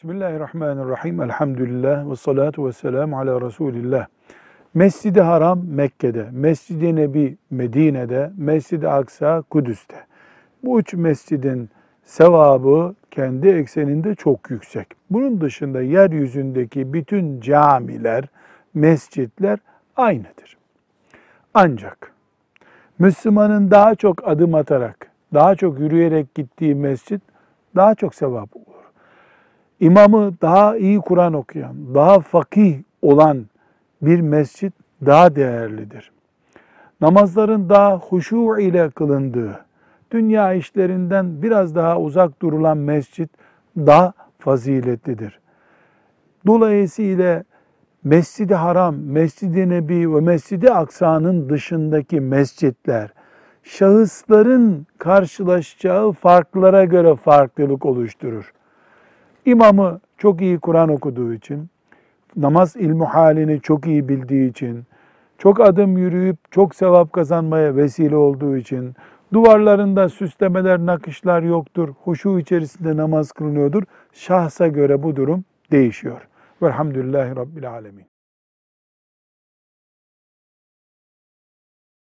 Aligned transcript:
Bismillahirrahmanirrahim. 0.00 1.22
Elhamdülillah 1.22 2.10
ve 2.10 2.16
salatu 2.16 2.66
ve 2.66 2.72
selamu 2.72 3.18
ala 3.18 3.40
Resulillah. 3.40 4.06
Mescid-i 4.74 5.20
Haram 5.20 5.60
Mekke'de, 5.66 6.28
Mescid-i 6.32 6.96
Nebi 6.96 7.36
Medine'de, 7.50 8.30
Mescid-i 8.36 8.88
Aksa 8.88 9.42
Kudüs'te. 9.42 9.96
Bu 10.64 10.80
üç 10.80 10.94
mescidin 10.94 11.70
sevabı 12.04 12.94
kendi 13.10 13.48
ekseninde 13.48 14.14
çok 14.14 14.50
yüksek. 14.50 14.86
Bunun 15.10 15.40
dışında 15.40 15.82
yeryüzündeki 15.82 16.92
bütün 16.92 17.40
camiler, 17.40 18.24
mescitler 18.74 19.58
aynıdır. 19.96 20.56
Ancak 21.54 22.12
Müslümanın 22.98 23.70
daha 23.70 23.94
çok 23.94 24.28
adım 24.28 24.54
atarak, 24.54 25.10
daha 25.34 25.54
çok 25.54 25.80
yürüyerek 25.80 26.34
gittiği 26.34 26.74
mescit 26.74 27.22
daha 27.76 27.94
çok 27.94 28.14
sevap. 28.14 28.59
İmamı 29.80 30.40
daha 30.42 30.76
iyi 30.76 30.98
Kur'an 30.98 31.34
okuyan, 31.34 31.94
daha 31.94 32.20
fakih 32.20 32.78
olan 33.02 33.46
bir 34.02 34.20
mescit 34.20 34.72
daha 35.06 35.36
değerlidir. 35.36 36.12
Namazların 37.00 37.68
daha 37.68 37.96
huşu 37.96 38.58
ile 38.60 38.90
kılındığı, 38.90 39.64
dünya 40.10 40.54
işlerinden 40.54 41.42
biraz 41.42 41.74
daha 41.74 42.00
uzak 42.00 42.42
durulan 42.42 42.78
mescit 42.78 43.30
daha 43.76 44.12
faziletlidir. 44.38 45.40
Dolayısıyla 46.46 47.44
Mescid-i 48.04 48.54
Haram, 48.54 48.96
Mescid-i 48.96 49.68
Nebi 49.68 50.14
ve 50.14 50.20
Mescid-i 50.20 50.70
Aksa'nın 50.70 51.48
dışındaki 51.48 52.20
mescitler, 52.20 53.12
şahısların 53.62 54.86
karşılaşacağı 54.98 56.12
farklara 56.12 56.84
göre 56.84 57.16
farklılık 57.16 57.86
oluşturur. 57.86 58.52
İmamı 59.46 60.00
çok 60.18 60.40
iyi 60.40 60.58
Kur'an 60.58 60.88
okuduğu 60.88 61.34
için, 61.34 61.68
namaz 62.36 62.76
ilmu 62.76 63.04
halini 63.04 63.60
çok 63.60 63.86
iyi 63.86 64.08
bildiği 64.08 64.50
için, 64.50 64.84
çok 65.38 65.60
adım 65.60 65.98
yürüyüp 65.98 66.36
çok 66.50 66.74
sevap 66.74 67.12
kazanmaya 67.12 67.76
vesile 67.76 68.16
olduğu 68.16 68.56
için, 68.56 68.94
duvarlarında 69.32 70.08
süslemeler, 70.08 70.78
nakışlar 70.78 71.42
yoktur, 71.42 71.88
huşu 72.04 72.38
içerisinde 72.38 72.96
namaz 72.96 73.32
kılınıyordur. 73.32 73.82
Şahsa 74.12 74.68
göre 74.68 75.02
bu 75.02 75.16
durum 75.16 75.44
değişiyor. 75.70 76.28
Velhamdülillahi 76.62 77.36
Rabbil 77.36 77.70
Alemin. 77.70 78.06